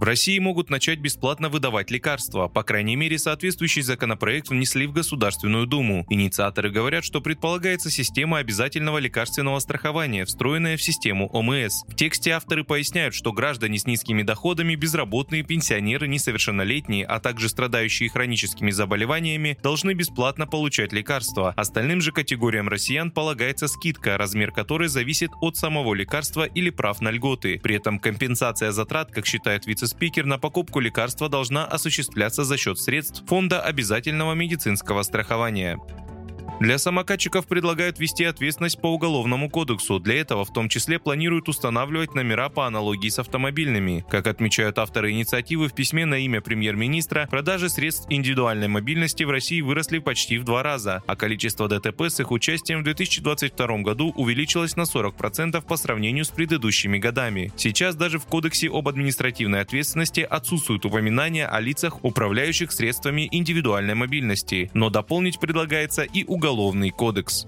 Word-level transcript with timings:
В 0.00 0.04
России 0.04 0.38
могут 0.38 0.70
начать 0.70 0.98
бесплатно 0.98 1.50
выдавать 1.50 1.90
лекарства. 1.90 2.48
По 2.48 2.62
крайней 2.62 2.96
мере, 2.96 3.18
соответствующий 3.18 3.82
законопроект 3.82 4.48
внесли 4.48 4.86
в 4.86 4.94
Государственную 4.94 5.66
Думу. 5.66 6.06
Инициаторы 6.08 6.70
говорят, 6.70 7.04
что 7.04 7.20
предполагается 7.20 7.90
система 7.90 8.38
обязательного 8.38 8.96
лекарственного 8.96 9.58
страхования, 9.58 10.24
встроенная 10.24 10.78
в 10.78 10.82
систему 10.82 11.28
ОМС. 11.34 11.82
В 11.86 11.96
тексте 11.96 12.30
авторы 12.30 12.64
поясняют, 12.64 13.12
что 13.14 13.34
граждане 13.34 13.78
с 13.78 13.84
низкими 13.84 14.22
доходами, 14.22 14.74
безработные, 14.74 15.42
пенсионеры, 15.42 16.08
несовершеннолетние, 16.08 17.04
а 17.04 17.20
также 17.20 17.50
страдающие 17.50 18.08
хроническими 18.08 18.70
заболеваниями 18.70 19.58
должны 19.62 19.92
бесплатно 19.92 20.46
получать 20.46 20.94
лекарства. 20.94 21.52
Остальным 21.58 22.00
же 22.00 22.12
категориям 22.12 22.70
россиян 22.70 23.10
полагается 23.10 23.68
скидка, 23.68 24.16
размер 24.16 24.50
которой 24.50 24.88
зависит 24.88 25.30
от 25.42 25.58
самого 25.58 25.92
лекарства 25.92 26.44
или 26.44 26.70
прав 26.70 27.02
на 27.02 27.10
льготы. 27.10 27.60
При 27.62 27.74
этом 27.74 27.98
компенсация 27.98 28.72
затрат, 28.72 29.10
как 29.12 29.26
считает 29.26 29.66
вице 29.66 29.89
спикер, 29.90 30.24
на 30.24 30.38
покупку 30.38 30.80
лекарства 30.80 31.28
должна 31.28 31.66
осуществляться 31.66 32.44
за 32.44 32.56
счет 32.56 32.78
средств 32.78 33.22
Фонда 33.26 33.60
обязательного 33.60 34.34
медицинского 34.34 35.02
страхования. 35.02 35.78
Для 36.60 36.76
самокатчиков 36.76 37.46
предлагают 37.46 37.98
ввести 37.98 38.24
ответственность 38.24 38.78
по 38.82 38.88
Уголовному 38.88 39.48
кодексу. 39.48 39.98
Для 39.98 40.20
этого 40.20 40.44
в 40.44 40.52
том 40.52 40.68
числе 40.68 40.98
планируют 40.98 41.48
устанавливать 41.48 42.14
номера 42.14 42.50
по 42.50 42.66
аналогии 42.66 43.08
с 43.08 43.18
автомобильными. 43.18 44.04
Как 44.10 44.26
отмечают 44.26 44.78
авторы 44.78 45.12
инициативы 45.12 45.68
в 45.68 45.72
письме 45.72 46.04
на 46.04 46.16
имя 46.16 46.42
премьер-министра, 46.42 47.26
продажи 47.30 47.70
средств 47.70 48.04
индивидуальной 48.10 48.68
мобильности 48.68 49.24
в 49.24 49.30
России 49.30 49.62
выросли 49.62 50.00
почти 50.00 50.36
в 50.36 50.44
два 50.44 50.62
раза, 50.62 51.02
а 51.06 51.16
количество 51.16 51.66
ДТП 51.66 52.02
с 52.02 52.20
их 52.20 52.30
участием 52.30 52.80
в 52.80 52.84
2022 52.84 53.78
году 53.78 54.12
увеличилось 54.14 54.76
на 54.76 54.82
40% 54.82 55.64
по 55.66 55.76
сравнению 55.78 56.26
с 56.26 56.28
предыдущими 56.28 56.98
годами. 56.98 57.54
Сейчас 57.56 57.94
даже 57.94 58.18
в 58.18 58.26
Кодексе 58.26 58.68
об 58.68 58.86
административной 58.86 59.62
ответственности 59.62 60.20
отсутствуют 60.20 60.84
упоминания 60.84 61.46
о 61.46 61.58
лицах, 61.60 62.04
управляющих 62.04 62.70
средствами 62.70 63.26
индивидуальной 63.32 63.94
мобильности, 63.94 64.70
но 64.74 64.90
дополнить 64.90 65.40
предлагается 65.40 66.02
и 66.02 66.24
уголовный 66.24 66.49
Уголовный 66.50 66.90
кодекс. 66.90 67.46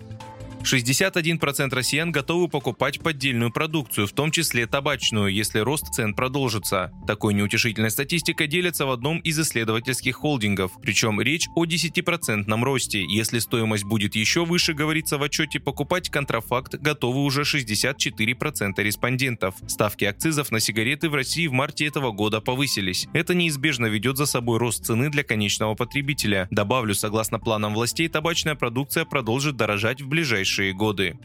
61% 0.63 1.75
россиян 1.75 2.13
готовы 2.13 2.49
покупать 2.49 3.01
поддельную 3.01 3.53
продукцию, 3.53 4.07
в 4.07 4.13
том 4.13 4.31
числе 4.31 4.67
табачную, 4.67 5.33
если 5.33 5.59
рост 5.59 5.93
цен 5.93 6.15
продолжится. 6.15 6.93
Такой 7.07 7.35
неутешительной 7.35 7.91
статистикой 7.91 8.47
делится 8.47 8.87
в 8.87 8.91
одном 8.91 9.19
из 9.19 9.39
исследовательских 9.39 10.17
холдингов. 10.17 10.73
Причем 10.81 11.21
речь 11.21 11.49
о 11.57 11.65
10% 11.65 12.63
росте. 12.63 13.05
Если 13.05 13.41
стоимость 13.41 13.85
будет 13.85 14.15
еще 14.15 14.45
выше, 14.45 14.73
говорится 14.73 15.19
в 15.19 15.23
отчете, 15.23 15.59
покупать 15.59 16.11
контрафакт 16.11 16.77
готовы 16.77 17.25
уже 17.25 17.43
64% 17.43 18.83
респондентов. 18.83 19.55
Ставки 19.67 20.05
акцизов 20.05 20.53
на 20.53 20.61
сигареты 20.61 21.11
в 21.11 21.15
России 21.15 21.49
в 21.49 21.53
марте 21.53 21.87
этого 21.87 22.13
года 22.13 22.41
повысились. 22.41 23.09
Это 23.13 23.35
неизбежно 23.35 23.87
ведет 23.87 24.17
за 24.17 24.27
собой 24.27 24.59
рост 24.59 24.85
цены 24.85 25.11
для 25.11 25.25
конечного 25.25 25.75
потребителя. 25.75 26.47
Добавлю, 26.51 26.95
согласно 26.95 27.39
планам 27.41 27.75
властей, 27.75 28.09
табачная 28.09 28.55
продукция 28.55 29.05
продолжит 29.05 29.57
дорожать 29.57 30.01
в 30.01 30.09
ближайшие 30.09 30.52
ближайшие 30.53 30.75
годы. 30.75 31.17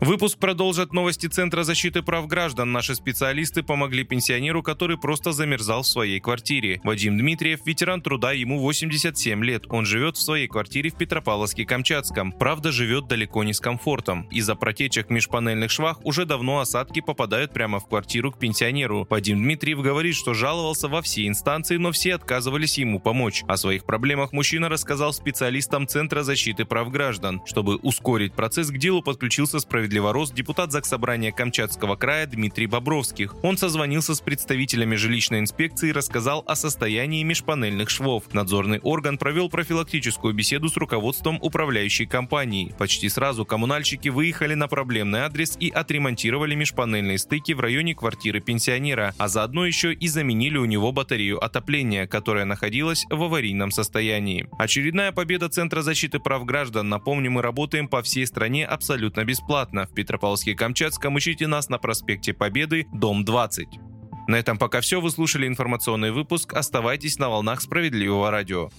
Выпуск 0.00 0.38
продолжат 0.38 0.94
новости 0.94 1.26
Центра 1.26 1.62
защиты 1.62 2.00
прав 2.00 2.26
граждан. 2.26 2.72
Наши 2.72 2.94
специалисты 2.94 3.62
помогли 3.62 4.02
пенсионеру, 4.02 4.62
который 4.62 4.96
просто 4.96 5.32
замерзал 5.32 5.82
в 5.82 5.86
своей 5.86 6.20
квартире. 6.20 6.80
Вадим 6.84 7.18
Дмитриев, 7.18 7.60
ветеран 7.66 8.00
труда, 8.00 8.32
ему 8.32 8.60
87 8.60 9.44
лет. 9.44 9.64
Он 9.68 9.84
живет 9.84 10.16
в 10.16 10.22
своей 10.22 10.48
квартире 10.48 10.88
в 10.88 10.94
Петропавловске-Камчатском. 10.94 12.32
Правда, 12.32 12.72
живет 12.72 13.08
далеко 13.08 13.44
не 13.44 13.52
с 13.52 13.60
комфортом. 13.60 14.22
Из-за 14.30 14.54
протечек 14.54 15.08
в 15.08 15.10
межпанельных 15.10 15.70
швах 15.70 16.00
уже 16.02 16.24
давно 16.24 16.60
осадки 16.60 17.00
попадают 17.00 17.52
прямо 17.52 17.78
в 17.78 17.86
квартиру 17.86 18.32
к 18.32 18.38
пенсионеру. 18.38 19.06
Вадим 19.10 19.36
Дмитриев 19.42 19.82
говорит, 19.82 20.14
что 20.14 20.32
жаловался 20.32 20.88
во 20.88 21.02
все 21.02 21.28
инстанции, 21.28 21.76
но 21.76 21.92
все 21.92 22.14
отказывались 22.14 22.78
ему 22.78 23.00
помочь. 23.00 23.44
О 23.48 23.58
своих 23.58 23.84
проблемах 23.84 24.32
мужчина 24.32 24.70
рассказал 24.70 25.12
специалистам 25.12 25.86
Центра 25.86 26.22
защиты 26.22 26.64
прав 26.64 26.90
граждан. 26.90 27.42
Чтобы 27.44 27.76
ускорить 27.76 28.32
процесс, 28.32 28.70
к 28.70 28.78
делу 28.78 29.02
подключился 29.02 29.58
справедливый 29.58 29.89
справедливорос 29.90 30.30
депутат 30.30 30.70
Заксобрания 30.70 31.32
Камчатского 31.32 31.96
края 31.96 32.24
Дмитрий 32.24 32.68
Бобровских. 32.68 33.34
Он 33.42 33.56
созвонился 33.56 34.14
с 34.14 34.20
представителями 34.20 34.94
жилищной 34.94 35.40
инспекции 35.40 35.88
и 35.88 35.92
рассказал 35.92 36.44
о 36.46 36.54
состоянии 36.54 37.24
межпанельных 37.24 37.90
швов. 37.90 38.32
Надзорный 38.32 38.78
орган 38.78 39.18
провел 39.18 39.50
профилактическую 39.50 40.32
беседу 40.32 40.68
с 40.68 40.76
руководством 40.76 41.40
управляющей 41.42 42.06
компании. 42.06 42.72
Почти 42.78 43.08
сразу 43.08 43.44
коммунальщики 43.44 44.08
выехали 44.10 44.54
на 44.54 44.68
проблемный 44.68 45.22
адрес 45.22 45.56
и 45.58 45.70
отремонтировали 45.70 46.54
межпанельные 46.54 47.18
стыки 47.18 47.50
в 47.50 47.58
районе 47.58 47.96
квартиры 47.96 48.38
пенсионера, 48.38 49.12
а 49.18 49.26
заодно 49.26 49.66
еще 49.66 49.92
и 49.92 50.06
заменили 50.06 50.56
у 50.56 50.66
него 50.66 50.92
батарею 50.92 51.44
отопления, 51.44 52.06
которая 52.06 52.44
находилась 52.44 53.06
в 53.10 53.20
аварийном 53.20 53.72
состоянии. 53.72 54.48
Очередная 54.56 55.10
победа 55.10 55.48
Центра 55.48 55.82
защиты 55.82 56.20
прав 56.20 56.44
граждан. 56.44 56.88
Напомню, 56.88 57.32
мы 57.32 57.42
работаем 57.42 57.88
по 57.88 58.02
всей 58.02 58.24
стране 58.24 58.64
абсолютно 58.64 59.24
бесплатно 59.24 59.79
в 59.86 59.92
Петропавловске-Камчатском 59.94 61.18
ищите 61.18 61.46
нас 61.46 61.68
на 61.68 61.78
проспекте 61.78 62.32
Победы, 62.32 62.86
дом 62.92 63.24
20. 63.24 63.66
На 64.28 64.36
этом 64.36 64.58
пока 64.58 64.80
все. 64.80 65.00
Вы 65.00 65.10
слушали 65.10 65.46
информационный 65.46 66.12
выпуск. 66.12 66.54
Оставайтесь 66.54 67.18
на 67.18 67.28
волнах 67.28 67.60
справедливого 67.60 68.30
радио. 68.30 68.70